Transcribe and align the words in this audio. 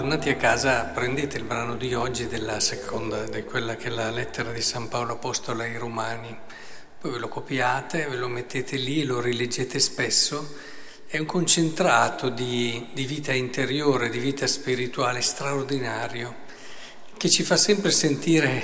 tornati 0.00 0.30
a 0.30 0.36
casa 0.36 0.84
prendete 0.84 1.36
il 1.36 1.44
brano 1.44 1.76
di 1.76 1.92
oggi 1.92 2.26
della 2.26 2.58
seconda, 2.58 3.24
di 3.24 3.44
quella 3.44 3.76
che 3.76 3.88
è 3.88 3.90
la 3.90 4.08
lettera 4.08 4.50
di 4.50 4.62
San 4.62 4.88
Paolo 4.88 5.12
Apostolo 5.12 5.60
ai 5.60 5.76
Romani, 5.76 6.34
poi 6.98 7.10
ve 7.10 7.18
lo 7.18 7.28
copiate, 7.28 8.06
ve 8.06 8.16
lo 8.16 8.26
mettete 8.26 8.78
lì, 8.78 9.04
lo 9.04 9.20
rileggete 9.20 9.78
spesso, 9.78 10.54
è 11.06 11.18
un 11.18 11.26
concentrato 11.26 12.30
di, 12.30 12.88
di 12.94 13.04
vita 13.04 13.34
interiore, 13.34 14.08
di 14.08 14.18
vita 14.18 14.46
spirituale 14.46 15.20
straordinario, 15.20 16.34
che 17.18 17.28
ci 17.28 17.42
fa 17.42 17.58
sempre 17.58 17.90
sentire 17.90 18.62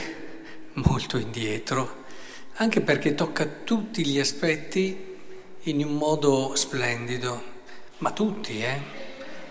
molto 0.72 1.18
indietro, 1.18 2.04
anche 2.54 2.80
perché 2.80 3.14
tocca 3.14 3.44
tutti 3.44 4.06
gli 4.06 4.18
aspetti 4.18 5.18
in 5.64 5.84
un 5.84 5.96
modo 5.96 6.54
splendido, 6.54 7.42
ma 7.98 8.10
tutti, 8.12 8.62
eh? 8.62 9.05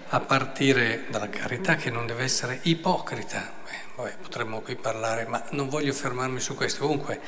A 0.09 0.19
partire 0.19 1.05
dalla 1.09 1.29
carità 1.29 1.75
che 1.75 1.89
non 1.89 2.05
deve 2.05 2.23
essere 2.23 2.59
ipocrita. 2.63 3.53
Beh, 3.63 3.95
vabbè, 3.95 4.15
potremmo 4.21 4.61
qui 4.61 4.75
parlare, 4.75 5.25
ma 5.25 5.43
non 5.51 5.69
voglio 5.69 5.93
fermarmi 5.93 6.39
su 6.39 6.55
questo. 6.55 6.81
Comunque, 6.81 7.19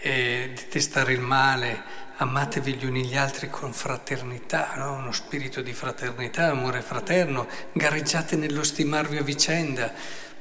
eh, 0.00 0.52
detestare 0.54 1.12
il 1.12 1.20
male, 1.20 1.82
amatevi 2.16 2.74
gli 2.74 2.84
uni 2.84 3.04
gli 3.04 3.16
altri 3.16 3.48
con 3.48 3.72
fraternità, 3.72 4.74
no? 4.76 4.94
uno 4.94 5.12
spirito 5.12 5.62
di 5.62 5.72
fraternità, 5.72 6.50
amore 6.50 6.82
fraterno, 6.82 7.46
gareggiate 7.72 8.36
nello 8.36 8.62
stimarvi 8.62 9.16
a 9.16 9.22
vicenda. 9.22 9.92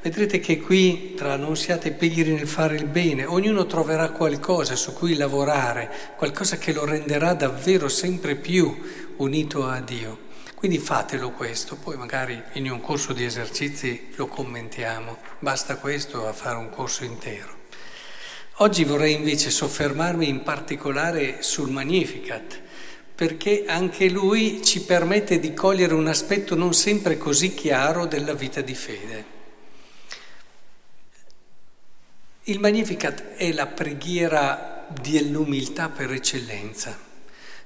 Vedrete 0.02 0.40
che 0.40 0.62
qui, 0.62 1.14
tra 1.14 1.36
non 1.36 1.58
siate 1.58 1.92
pigri 1.92 2.34
nel 2.34 2.48
fare 2.48 2.76
il 2.76 2.86
bene, 2.86 3.26
ognuno 3.26 3.66
troverà 3.66 4.10
qualcosa 4.12 4.76
su 4.76 4.94
cui 4.94 5.16
lavorare, 5.16 5.90
qualcosa 6.16 6.58
che 6.58 6.72
lo 6.72 6.86
renderà 6.86 7.34
davvero 7.34 7.90
sempre 7.90 8.36
più 8.36 8.78
unito 9.18 9.68
a 9.68 9.82
Dio. 9.82 10.28
Quindi 10.60 10.78
fatelo 10.78 11.30
questo, 11.30 11.78
poi 11.78 11.96
magari 11.96 12.44
in 12.56 12.70
un 12.70 12.82
corso 12.82 13.14
di 13.14 13.24
esercizi 13.24 14.10
lo 14.16 14.28
commentiamo, 14.28 15.18
basta 15.40 15.78
questo 15.78 16.28
a 16.28 16.34
fare 16.34 16.58
un 16.58 16.70
corso 16.70 17.06
intero. 17.06 17.56
Oggi 18.56 18.84
vorrei 18.84 19.14
invece 19.14 19.52
soffermarmi 19.52 20.28
in 20.28 20.44
particolare 20.44 21.42
sul 21.44 21.70
Magnificat, 21.70 22.60
perché 23.16 23.64
anche 23.68 24.10
lui 24.10 24.62
ci 24.62 24.82
permette 24.82 25.40
di 25.40 25.54
cogliere 25.54 25.94
un 25.94 26.08
aspetto 26.08 26.56
non 26.56 26.74
sempre 26.74 27.18
così 27.18 27.54
chiaro 27.54 28.06
della 28.06 28.34
vita 28.34 28.60
di 28.60 28.76
fede. 28.76 29.26
Il 32.44 32.60
Magnificat 32.60 33.36
è 33.36 33.54
la 33.54 33.68
preghiera 33.68 34.88
dell'umiltà 34.90 35.88
per 35.88 36.12
eccellenza. 36.12 37.08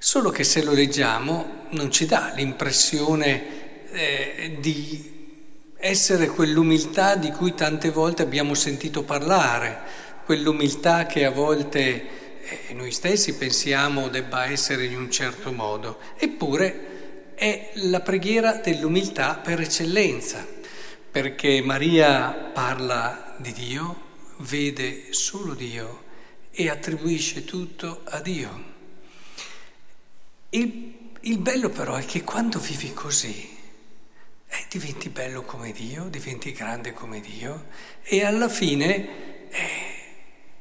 Solo 0.05 0.31
che 0.31 0.43
se 0.43 0.61
lo 0.63 0.73
leggiamo 0.73 1.67
non 1.69 1.89
ci 1.89 2.05
dà 2.05 2.33
l'impressione 2.35 3.87
eh, 3.89 4.57
di 4.59 5.71
essere 5.77 6.27
quell'umiltà 6.27 7.15
di 7.15 7.31
cui 7.31 7.53
tante 7.55 7.89
volte 7.89 8.21
abbiamo 8.21 8.53
sentito 8.53 9.03
parlare, 9.03 9.79
quell'umiltà 10.25 11.05
che 11.05 11.23
a 11.23 11.29
volte 11.29 11.79
eh, 12.67 12.73
noi 12.73 12.91
stessi 12.91 13.35
pensiamo 13.35 14.09
debba 14.09 14.43
essere 14.43 14.83
in 14.83 14.97
un 14.97 15.09
certo 15.09 15.53
modo. 15.53 15.99
Eppure 16.17 17.35
è 17.35 17.71
la 17.75 18.01
preghiera 18.01 18.55
dell'umiltà 18.55 19.35
per 19.35 19.61
eccellenza, 19.61 20.45
perché 21.09 21.61
Maria 21.61 22.51
parla 22.53 23.35
di 23.37 23.53
Dio, 23.53 24.01
vede 24.39 25.13
solo 25.13 25.53
Dio 25.53 26.03
e 26.51 26.69
attribuisce 26.69 27.45
tutto 27.45 28.01
a 28.03 28.19
Dio. 28.19 28.72
Il, 30.53 30.93
il 31.21 31.39
bello 31.39 31.69
però 31.69 31.95
è 31.95 32.05
che 32.05 32.23
quando 32.23 32.59
vivi 32.59 32.93
così, 32.93 33.57
eh, 34.47 34.65
diventi 34.69 35.09
bello 35.09 35.41
come 35.41 35.71
Dio, 35.71 36.05
diventi 36.09 36.51
grande 36.51 36.93
come 36.93 37.21
Dio 37.21 37.65
e 38.03 38.23
alla 38.23 38.49
fine 38.49 39.49
eh, 39.49 39.57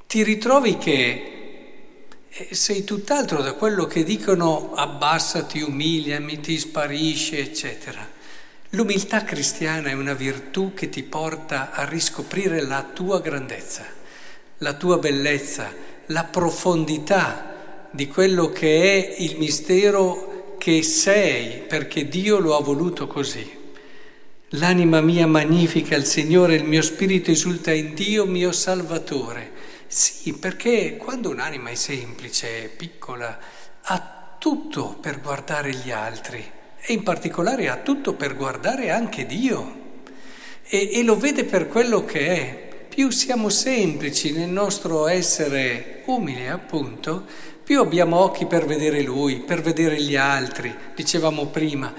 ti 0.07 0.23
ritrovi 0.23 0.79
che 0.79 2.25
eh, 2.27 2.55
sei 2.55 2.85
tutt'altro 2.85 3.43
da 3.43 3.53
quello 3.53 3.85
che 3.85 4.03
dicono 4.03 4.73
abbassati, 4.73 5.61
umiliami, 5.61 6.41
ti 6.41 6.59
sparisce, 6.59 7.41
eccetera. 7.41 8.09
L'umiltà 8.71 9.25
cristiana 9.25 9.91
è 9.91 9.93
una 9.93 10.15
virtù 10.15 10.73
che 10.73 10.89
ti 10.89 11.03
porta 11.03 11.71
a 11.71 11.85
riscoprire 11.85 12.63
la 12.63 12.83
tua 12.83 13.21
grandezza, 13.21 13.85
la 14.57 14.73
tua 14.73 14.97
bellezza, 14.97 15.71
la 16.07 16.25
profondità 16.25 17.52
di 17.93 18.09
quello 18.09 18.49
che 18.49 18.83
è 18.83 19.23
il 19.23 19.39
mistero 19.39 20.57
che 20.59 20.83
sei, 20.83 21.63
perché 21.67 22.09
Dio 22.09 22.39
lo 22.39 22.57
ha 22.57 22.63
voluto 22.63 23.07
così. 23.07 23.61
L'anima 24.57 25.01
mia 25.01 25.27
magnifica 25.27 25.95
il 25.97 26.05
Signore, 26.05 26.57
il 26.57 26.65
mio 26.65 26.83
spirito 26.83 27.31
esulta 27.31 27.73
in 27.73 27.95
Dio, 27.95 28.27
mio 28.27 28.53
Salvatore. 28.53 29.51
Sì, 29.87 30.33
perché 30.35 30.97
quando 30.97 31.31
un'anima 31.31 31.71
è 31.71 31.75
semplice, 31.75 32.71
piccola, 32.75 33.39
ha 33.83 34.37
tutto 34.39 34.97
per 35.01 35.21
guardare 35.21 35.75
gli 35.75 35.91
altri 35.91 36.45
e 36.81 36.93
in 36.93 37.03
particolare 37.03 37.69
ha 37.69 37.77
tutto 37.77 38.15
per 38.15 38.35
guardare 38.35 38.91
anche 38.91 39.25
Dio 39.25 39.81
e, 40.65 40.91
e 40.93 41.03
lo 41.03 41.17
vede 41.17 41.45
per 41.45 41.69
quello 41.69 42.05
che 42.05 42.27
è. 42.27 42.72
Più 42.95 43.09
siamo 43.09 43.49
semplici 43.49 44.33
nel 44.33 44.51
nostro 44.51 45.07
essere 45.07 46.03
umili, 46.05 46.47
appunto, 46.49 47.25
più 47.65 47.81
abbiamo 47.81 48.19
occhi 48.19 48.45
per 48.45 48.67
vedere 48.67 49.01
Lui, 49.01 49.37
per 49.37 49.63
vedere 49.63 49.99
gli 49.99 50.15
altri, 50.15 50.77
dicevamo 50.95 51.47
prima. 51.47 51.91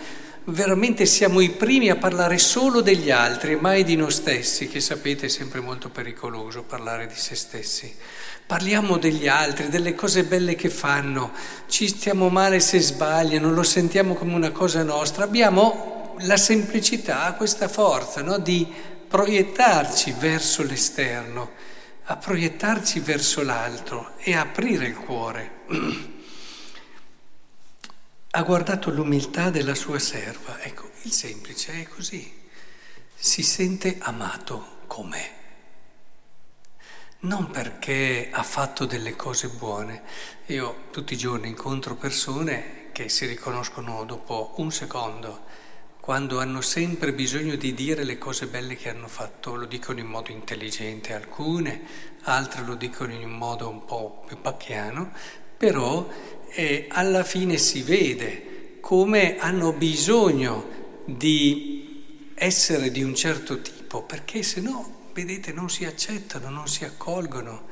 Veramente 0.43 1.07
siamo 1.07 1.39
i 1.39 1.49
primi 1.49 1.89
a 1.89 1.95
parlare 1.95 2.37
solo 2.37 2.81
degli 2.81 3.09
altri 3.09 3.55
mai 3.55 3.83
di 3.83 3.95
noi 3.95 4.11
stessi, 4.11 4.67
che 4.67 4.79
sapete 4.79 5.25
è 5.25 5.29
sempre 5.29 5.61
molto 5.61 5.89
pericoloso 5.89 6.61
parlare 6.61 7.07
di 7.07 7.15
se 7.15 7.33
stessi. 7.33 7.91
Parliamo 8.45 8.97
degli 8.97 9.27
altri, 9.27 9.69
delle 9.69 9.95
cose 9.95 10.25
belle 10.25 10.53
che 10.53 10.69
fanno, 10.69 11.31
ci 11.69 11.87
stiamo 11.87 12.29
male 12.29 12.59
se 12.59 12.79
sbagliano, 12.79 13.51
lo 13.51 13.63
sentiamo 13.63 14.13
come 14.13 14.35
una 14.35 14.51
cosa 14.51 14.83
nostra. 14.83 15.23
Abbiamo 15.23 16.17
la 16.19 16.37
semplicità, 16.37 17.33
questa 17.33 17.67
forza 17.67 18.21
no? 18.21 18.37
di 18.37 18.91
proiettarci 19.13 20.11
verso 20.13 20.63
l'esterno 20.63 21.51
a 22.05 22.17
proiettarci 22.17 22.99
verso 22.99 23.43
l'altro 23.43 24.17
e 24.17 24.35
aprire 24.35 24.87
il 24.87 24.95
cuore. 24.95 25.51
ha 28.31 28.41
guardato 28.41 28.89
l'umiltà 28.89 29.51
della 29.51 29.75
sua 29.75 29.99
serva. 29.99 30.59
Ecco, 30.61 30.89
il 31.03 31.11
semplice 31.11 31.73
è 31.73 31.87
così. 31.87 32.41
Si 33.13 33.43
sente 33.43 33.97
amato 33.99 34.79
com'è. 34.87 35.31
Non 37.19 37.51
perché 37.51 38.29
ha 38.31 38.41
fatto 38.41 38.85
delle 38.85 39.15
cose 39.15 39.47
buone. 39.47 40.01
Io 40.47 40.85
tutti 40.89 41.13
i 41.13 41.17
giorni 41.17 41.49
incontro 41.49 41.93
persone 41.93 42.89
che 42.91 43.09
si 43.09 43.27
riconoscono 43.27 44.05
dopo 44.05 44.55
un 44.57 44.71
secondo 44.71 45.45
quando 46.03 46.41
hanno 46.41 46.59
sempre 46.59 47.13
bisogno 47.13 47.55
di 47.55 47.73
dire 47.73 48.03
le 48.03 48.17
cose 48.17 48.47
belle 48.47 48.75
che 48.75 48.89
hanno 48.89 49.07
fatto, 49.07 49.55
lo 49.55 49.63
dicono 49.63 50.01
in 50.01 50.05
modo 50.07 50.31
intelligente 50.31 51.13
alcune, 51.13 51.81
altre 52.23 52.61
lo 52.65 52.75
dicono 52.75 53.13
in 53.13 53.23
un 53.23 53.31
modo 53.31 53.69
un 53.69 53.85
po' 53.85 54.21
più 54.27 54.35
pacchiano, 54.41 55.13
però 55.55 56.05
eh, 56.49 56.87
alla 56.89 57.23
fine 57.23 57.55
si 57.55 57.83
vede 57.83 58.79
come 58.81 59.37
hanno 59.37 59.71
bisogno 59.71 61.01
di 61.05 62.33
essere 62.35 62.91
di 62.91 63.01
un 63.01 63.15
certo 63.15 63.61
tipo, 63.61 64.03
perché 64.03 64.43
se 64.43 64.59
no, 64.59 65.07
vedete, 65.13 65.53
non 65.53 65.69
si 65.69 65.85
accettano, 65.85 66.49
non 66.49 66.67
si 66.67 66.83
accolgono. 66.83 67.67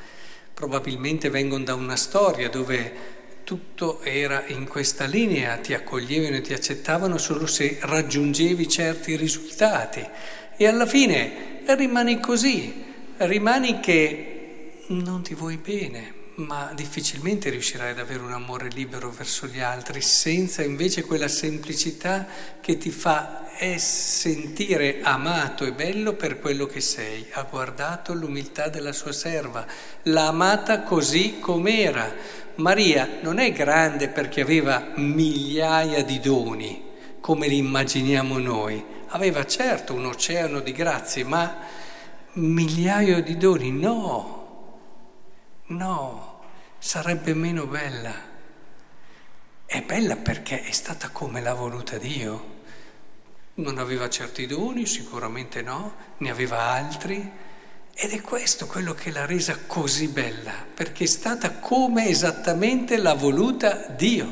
Probabilmente 0.53 1.29
vengono 1.29 1.65
da 1.65 1.73
una 1.73 1.97
storia 1.97 2.47
dove 2.47 3.20
tutto 3.51 3.99
era 4.03 4.45
in 4.47 4.65
questa 4.65 5.03
linea, 5.03 5.57
ti 5.57 5.73
accoglievano 5.73 6.37
e 6.37 6.41
ti 6.41 6.53
accettavano 6.53 7.17
solo 7.17 7.45
se 7.47 7.79
raggiungevi 7.81 8.65
certi 8.69 9.17
risultati 9.17 10.07
e 10.55 10.67
alla 10.67 10.85
fine 10.85 11.59
rimani 11.65 12.21
così, 12.21 12.81
rimani 13.17 13.81
che 13.81 14.83
non 14.87 15.21
ti 15.21 15.33
vuoi 15.33 15.57
bene, 15.57 16.13
ma 16.35 16.71
difficilmente 16.73 17.49
riuscirai 17.49 17.91
ad 17.91 17.99
avere 17.99 18.21
un 18.21 18.31
amore 18.31 18.69
libero 18.69 19.09
verso 19.09 19.47
gli 19.47 19.59
altri 19.59 19.99
senza 19.99 20.63
invece 20.63 21.03
quella 21.03 21.27
semplicità 21.27 22.25
che 22.61 22.77
ti 22.77 22.89
fa 22.89 23.49
sentire 23.77 25.01
amato 25.03 25.65
e 25.65 25.73
bello 25.73 26.13
per 26.13 26.39
quello 26.39 26.65
che 26.65 26.79
sei. 26.79 27.27
Ha 27.33 27.43
guardato 27.43 28.13
l'umiltà 28.13 28.69
della 28.69 28.93
sua 28.93 29.11
serva, 29.11 29.67
l'ha 30.03 30.27
amata 30.27 30.81
così 30.81 31.39
com'era 31.39 32.39
Maria 32.55 33.19
non 33.21 33.39
è 33.39 33.51
grande 33.51 34.09
perché 34.09 34.41
aveva 34.41 34.91
migliaia 34.95 36.03
di 36.03 36.19
doni, 36.19 36.83
come 37.19 37.47
li 37.47 37.57
immaginiamo 37.57 38.37
noi. 38.37 38.83
Aveva 39.07 39.45
certo 39.45 39.93
un 39.93 40.05
oceano 40.05 40.59
di 40.59 40.71
grazie, 40.71 41.23
ma 41.23 41.57
migliaia 42.33 43.21
di 43.21 43.37
doni 43.37 43.71
no, 43.71 44.79
no, 45.67 46.39
sarebbe 46.77 47.33
meno 47.33 47.65
bella. 47.65 48.29
È 49.65 49.81
bella 49.83 50.17
perché 50.17 50.63
è 50.63 50.71
stata 50.71 51.09
come 51.09 51.41
l'ha 51.41 51.53
voluta 51.53 51.97
Dio. 51.97 52.59
Non 53.55 53.77
aveva 53.77 54.09
certi 54.09 54.45
doni, 54.45 54.85
sicuramente 54.85 55.61
no, 55.61 55.93
ne 56.17 56.29
aveva 56.29 56.59
altri. 56.59 57.49
Ed 58.03 58.13
è 58.13 58.21
questo 58.21 58.65
quello 58.65 58.95
che 58.95 59.11
l'ha 59.11 59.27
resa 59.27 59.59
così 59.67 60.07
bella, 60.07 60.65
perché 60.73 61.03
è 61.03 61.07
stata 61.07 61.51
come 61.51 62.07
esattamente 62.07 62.97
l'ha 62.97 63.13
voluta 63.13 63.85
Dio. 63.89 64.27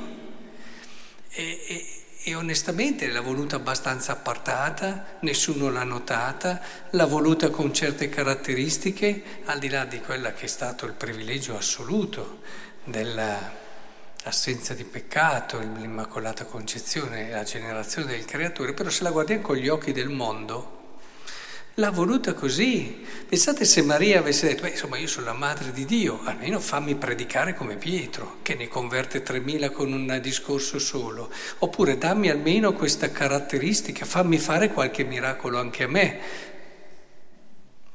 E, 1.30 1.66
e, 1.68 1.86
e 2.24 2.33
onestamente 2.33 3.06
l'ha 3.10 3.21
voluta 3.21 3.57
abbastanza 3.57 4.13
appartata, 4.13 5.18
nessuno 5.19 5.69
l'ha 5.69 5.83
notata, 5.83 6.60
l'ha 6.89 7.06
voluta 7.06 7.51
con 7.51 7.71
certe 7.71 8.10
caratteristiche, 8.10 9.21
al 9.45 9.60
di 9.60 9.69
là 9.69 9.86
di 9.86 10.00
quella 10.00 10.33
che 10.33 10.45
è 10.45 10.50
stato 10.50 10.88
il 10.88 10.94
privilegio 10.94 11.56
assoluto 11.56 12.39
dell'assenza 12.86 14.74
di 14.74 14.83
peccato, 14.83 15.60
l'Immacolata 15.60 16.44
Concezione, 16.45 17.30
la 17.30 17.44
generazione 17.44 18.13
del 18.13 18.25
Creatore, 18.25 18.74
però 18.74 18.89
se 18.89 19.04
la 19.04 19.12
guardiamo 19.12 19.44
con 19.44 19.57
gli 19.57 19.68
occhi 19.68 19.92
del 19.92 20.10
mondo, 20.10 20.77
L'ha 21.75 21.92
voluta 21.92 22.33
così. 22.33 23.06
Pensate 23.27 23.63
se 23.63 23.81
Maria 23.81 24.19
avesse 24.19 24.48
detto, 24.48 24.63
beh, 24.63 24.71
insomma, 24.71 24.98
io 24.98 25.07
sono 25.07 25.27
la 25.27 25.33
madre 25.33 25.71
di 25.71 25.86
Dio, 25.86 26.19
almeno 26.24 26.60
fammi 26.60 26.95
predicare 26.95 27.54
come 27.54 27.77
Pietro, 27.77 28.38
che 28.42 28.56
ne 28.56 28.68
converte 28.68 29.24
3.000 29.24 29.71
con 29.71 29.94
un 29.94 30.19
discorso 30.21 30.77
solo. 30.77 31.31
Oppure 31.60 31.98
dammi 31.98 32.30
almeno 32.30 32.74
questa 32.74 33.12
caratteristica, 33.12 34.06
fammi 34.06 34.38
fare 34.39 34.74
qualche 34.74 35.04
miracolo 35.04 35.57
anche 35.57 35.83
a 35.83 35.88
me. 35.88 36.19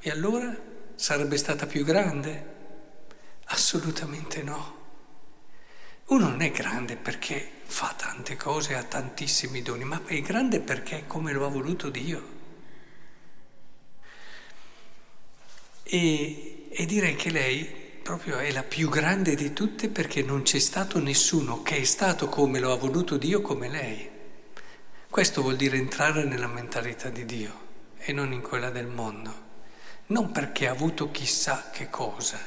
E 0.00 0.10
allora 0.10 0.56
sarebbe 0.94 1.36
stata 1.36 1.66
più 1.66 1.84
grande? 1.84 2.52
Assolutamente 3.46 4.42
no. 4.42 4.82
Uno 6.06 6.28
non 6.28 6.42
è 6.42 6.50
grande 6.50 6.96
perché 6.96 7.50
fa 7.64 7.94
tante 7.96 8.36
cose, 8.36 8.74
ha 8.74 8.82
tantissimi 8.82 9.62
doni, 9.62 9.84
ma 9.84 10.00
è 10.06 10.20
grande 10.20 10.60
perché 10.60 11.00
è 11.00 11.06
come 11.06 11.32
lo 11.32 11.44
ha 11.44 11.48
voluto 11.48 11.90
Dio. 11.90 12.33
E, 15.84 16.66
e 16.70 16.86
direi 16.86 17.14
che 17.14 17.30
lei 17.30 17.82
proprio 18.02 18.38
è 18.38 18.50
la 18.52 18.62
più 18.62 18.88
grande 18.88 19.34
di 19.34 19.52
tutte 19.52 19.88
perché 19.88 20.22
non 20.22 20.42
c'è 20.42 20.58
stato 20.58 20.98
nessuno 20.98 21.62
che 21.62 21.76
è 21.76 21.84
stato 21.84 22.28
come 22.28 22.58
lo 22.58 22.72
ha 22.72 22.76
voluto 22.76 23.16
Dio 23.16 23.40
come 23.42 23.68
lei. 23.68 24.10
Questo 25.08 25.42
vuol 25.42 25.56
dire 25.56 25.76
entrare 25.76 26.24
nella 26.24 26.48
mentalità 26.48 27.08
di 27.08 27.24
Dio 27.24 27.52
e 27.98 28.12
non 28.12 28.32
in 28.32 28.40
quella 28.40 28.70
del 28.70 28.86
mondo. 28.86 29.42
Non 30.06 30.32
perché 30.32 30.66
ha 30.66 30.72
avuto 30.72 31.10
chissà 31.10 31.70
che 31.72 31.88
cosa, 31.88 32.38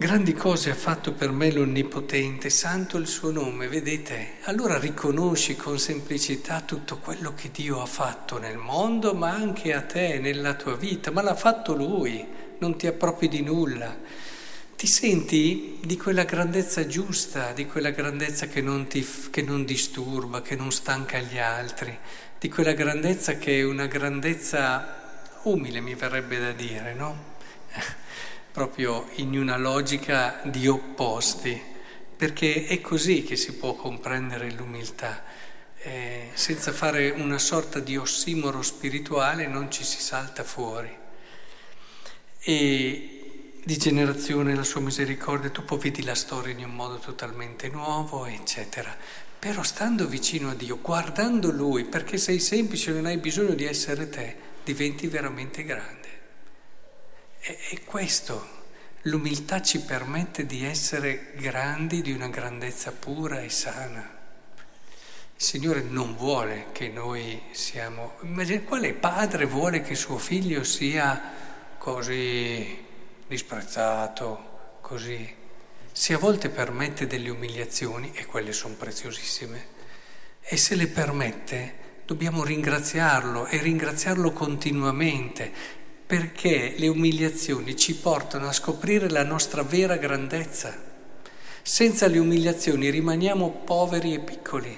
Grandi 0.00 0.32
cose 0.32 0.70
ha 0.70 0.76
fatto 0.76 1.12
per 1.12 1.32
me 1.32 1.50
l'Onnipotente, 1.50 2.50
santo 2.50 2.98
il 2.98 3.08
suo 3.08 3.32
nome, 3.32 3.66
vedete? 3.66 4.34
Allora 4.42 4.78
riconosci 4.78 5.56
con 5.56 5.76
semplicità 5.76 6.60
tutto 6.60 6.98
quello 6.98 7.34
che 7.34 7.50
Dio 7.50 7.82
ha 7.82 7.86
fatto 7.86 8.38
nel 8.38 8.58
mondo, 8.58 9.12
ma 9.14 9.30
anche 9.30 9.74
a 9.74 9.82
te, 9.82 10.20
nella 10.20 10.54
tua 10.54 10.76
vita, 10.76 11.10
ma 11.10 11.20
l'ha 11.20 11.34
fatto 11.34 11.74
Lui, 11.74 12.24
non 12.58 12.76
ti 12.76 12.86
appropri 12.86 13.26
di 13.26 13.42
nulla. 13.42 13.98
Ti 14.76 14.86
senti 14.86 15.80
di 15.82 15.96
quella 15.96 16.22
grandezza 16.22 16.86
giusta, 16.86 17.50
di 17.50 17.66
quella 17.66 17.90
grandezza 17.90 18.46
che 18.46 18.60
non, 18.60 18.86
ti, 18.86 19.04
che 19.30 19.42
non 19.42 19.64
disturba, 19.64 20.42
che 20.42 20.54
non 20.54 20.70
stanca 20.70 21.18
gli 21.18 21.38
altri, 21.38 21.98
di 22.38 22.48
quella 22.48 22.72
grandezza 22.72 23.36
che 23.36 23.58
è 23.58 23.64
una 23.64 23.86
grandezza 23.86 25.24
umile, 25.42 25.80
mi 25.80 25.96
verrebbe 25.96 26.38
da 26.38 26.52
dire, 26.52 26.94
no? 26.94 27.34
proprio 28.58 29.06
in 29.18 29.38
una 29.38 29.56
logica 29.56 30.40
di 30.42 30.66
opposti, 30.66 31.62
perché 32.16 32.66
è 32.66 32.80
così 32.80 33.22
che 33.22 33.36
si 33.36 33.54
può 33.54 33.74
comprendere 33.74 34.50
l'umiltà. 34.50 35.22
Eh, 35.76 36.30
senza 36.34 36.72
fare 36.72 37.10
una 37.10 37.38
sorta 37.38 37.78
di 37.78 37.96
ossimoro 37.96 38.60
spirituale 38.62 39.46
non 39.46 39.70
ci 39.70 39.84
si 39.84 40.00
salta 40.00 40.42
fuori. 40.42 40.90
E 42.40 43.60
di 43.62 43.76
generazione 43.76 44.56
la 44.56 44.64
sua 44.64 44.80
misericordia, 44.80 45.50
tu 45.50 45.64
poi 45.64 45.78
vedi 45.78 46.02
la 46.02 46.16
storia 46.16 46.52
in 46.52 46.64
un 46.64 46.74
modo 46.74 46.98
totalmente 46.98 47.68
nuovo, 47.68 48.26
eccetera. 48.26 48.92
Però 49.38 49.62
stando 49.62 50.08
vicino 50.08 50.50
a 50.50 50.54
Dio, 50.54 50.80
guardando 50.82 51.52
Lui, 51.52 51.84
perché 51.84 52.18
sei 52.18 52.40
semplice, 52.40 52.90
non 52.90 53.06
hai 53.06 53.18
bisogno 53.18 53.54
di 53.54 53.66
essere 53.66 54.08
te, 54.08 54.34
diventi 54.64 55.06
veramente 55.06 55.62
grande. 55.62 55.97
E 57.50 57.80
questo, 57.82 58.46
l'umiltà 59.02 59.62
ci 59.62 59.80
permette 59.80 60.44
di 60.44 60.66
essere 60.66 61.32
grandi 61.36 62.02
di 62.02 62.12
una 62.12 62.28
grandezza 62.28 62.92
pura 62.92 63.40
e 63.40 63.48
sana. 63.48 64.16
Il 65.34 65.42
Signore 65.42 65.80
non 65.80 66.14
vuole 66.14 66.66
che 66.72 66.88
noi 66.88 67.40
siamo... 67.52 68.16
Immagina, 68.20 68.60
quale 68.60 68.92
padre 68.92 69.46
vuole 69.46 69.80
che 69.80 69.94
suo 69.94 70.18
figlio 70.18 70.62
sia 70.62 71.22
così 71.78 72.84
disprezzato, 73.26 74.76
così... 74.82 75.36
Se 75.90 76.12
a 76.12 76.18
volte 76.18 76.50
permette 76.50 77.06
delle 77.06 77.30
umiliazioni, 77.30 78.12
e 78.14 78.26
quelle 78.26 78.52
sono 78.52 78.74
preziosissime, 78.74 79.66
e 80.42 80.56
se 80.58 80.74
le 80.74 80.86
permette, 80.86 82.02
dobbiamo 82.04 82.44
ringraziarlo 82.44 83.46
e 83.46 83.56
ringraziarlo 83.56 84.32
continuamente 84.32 85.77
perché 86.08 86.72
le 86.78 86.88
umiliazioni 86.88 87.76
ci 87.76 87.94
portano 87.94 88.48
a 88.48 88.52
scoprire 88.52 89.10
la 89.10 89.24
nostra 89.24 89.62
vera 89.62 89.98
grandezza. 89.98 90.74
Senza 91.60 92.06
le 92.06 92.16
umiliazioni 92.16 92.88
rimaniamo 92.88 93.60
poveri 93.62 94.14
e 94.14 94.20
piccoli, 94.20 94.74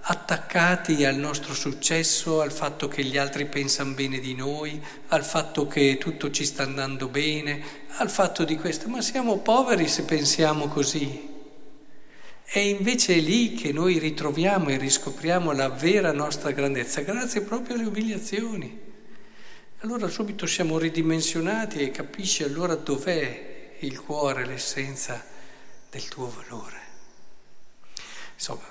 attaccati 0.00 1.04
al 1.04 1.16
nostro 1.16 1.52
successo, 1.52 2.40
al 2.40 2.50
fatto 2.50 2.88
che 2.88 3.04
gli 3.04 3.18
altri 3.18 3.44
pensano 3.44 3.92
bene 3.92 4.20
di 4.20 4.34
noi, 4.34 4.82
al 5.08 5.22
fatto 5.22 5.66
che 5.66 5.98
tutto 5.98 6.30
ci 6.30 6.46
sta 6.46 6.62
andando 6.62 7.08
bene, 7.08 7.62
al 7.98 8.08
fatto 8.08 8.44
di 8.44 8.56
questo, 8.56 8.88
ma 8.88 9.02
siamo 9.02 9.40
poveri 9.40 9.86
se 9.86 10.04
pensiamo 10.04 10.68
così. 10.68 11.28
E 12.42 12.68
invece 12.70 13.16
è 13.16 13.20
lì 13.20 13.52
che 13.52 13.70
noi 13.70 13.98
ritroviamo 13.98 14.70
e 14.70 14.78
riscopriamo 14.78 15.52
la 15.52 15.68
vera 15.68 16.10
nostra 16.12 16.52
grandezza, 16.52 17.02
grazie 17.02 17.42
proprio 17.42 17.74
alle 17.74 17.84
umiliazioni. 17.84 18.83
Allora 19.84 20.08
subito 20.08 20.46
siamo 20.46 20.78
ridimensionati 20.78 21.80
e 21.80 21.90
capisci 21.90 22.42
allora 22.42 22.74
dov'è 22.74 23.74
il 23.80 24.00
cuore, 24.00 24.46
l'essenza 24.46 25.22
del 25.90 26.08
tuo 26.08 26.32
valore. 26.34 26.78
Insomma, 28.32 28.64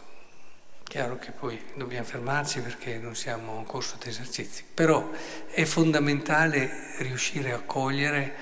chiaro 0.83 1.19
che 1.19 1.29
poi 1.29 1.61
dobbiamo 1.75 2.03
fermarci 2.03 2.61
perché 2.61 2.97
non 2.97 3.13
siamo 3.13 3.59
in 3.59 3.65
corso 3.65 3.95
di 4.01 4.09
esercizi, 4.09 4.63
però 4.73 5.07
è 5.51 5.65
fondamentale 5.65 6.95
riuscire 6.97 7.51
a 7.51 7.59
cogliere 7.59 8.33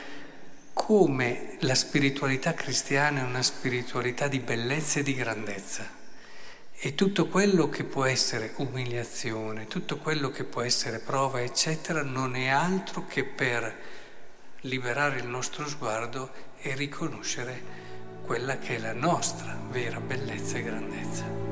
come 0.72 1.58
la 1.60 1.76
spiritualità 1.76 2.54
cristiana 2.54 3.20
è 3.20 3.24
una 3.24 3.44
spiritualità 3.44 4.30
di 4.30 4.40
bellezza 4.40 5.02
e 5.02 5.04
di 5.04 5.14
grandezza. 5.14 6.01
E 6.84 6.96
tutto 6.96 7.28
quello 7.28 7.70
che 7.70 7.84
può 7.84 8.06
essere 8.06 8.54
umiliazione, 8.56 9.68
tutto 9.68 9.98
quello 10.00 10.32
che 10.32 10.46
può 10.46 10.64
essere 10.64 10.98
prova, 10.98 11.40
eccetera, 11.40 12.02
non 12.02 12.34
è 12.36 12.48
altro 12.48 13.06
che 13.06 13.24
per 13.24 13.78
liberare 14.62 15.20
il 15.20 15.28
nostro 15.28 15.68
sguardo 15.68 16.32
e 16.58 16.74
riconoscere 16.74 17.62
quella 18.24 18.58
che 18.58 18.78
è 18.78 18.80
la 18.80 18.94
nostra 18.94 19.56
vera 19.70 20.00
bellezza 20.00 20.58
e 20.58 20.64
grandezza. 20.64 21.51